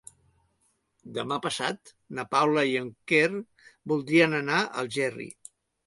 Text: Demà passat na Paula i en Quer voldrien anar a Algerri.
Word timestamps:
Demà 1.17 1.37
passat 1.43 1.93
na 2.21 2.27
Paula 2.33 2.65
i 2.73 2.75
en 2.83 2.91
Quer 3.13 3.31
voldrien 3.95 4.39
anar 4.43 4.61
a 4.65 4.69
Algerri. 4.87 5.35